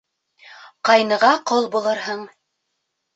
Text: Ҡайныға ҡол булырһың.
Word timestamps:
Ҡайныға 0.87 1.29
ҡол 1.51 1.67
булырһың. 1.75 2.25